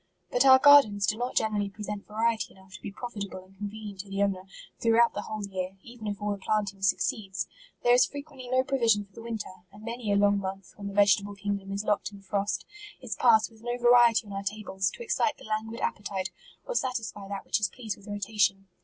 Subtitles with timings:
[0.31, 3.69] "But our gardens do not generally pre sent variety enough to be profitable and con
[3.69, 4.45] venient to the owner,
[4.79, 7.47] throughout the whole year, even if all the planting succeeds.
[7.83, 10.73] There MARCH* SI is frequently no provision for the winter, and many a long month,
[10.75, 12.65] when the vegetable king dom is locked in frost,
[12.99, 16.31] is passed with no va riety on our tables, to excite the languid ap petite,
[16.65, 18.67] or satisfy that which is pleased with rotation.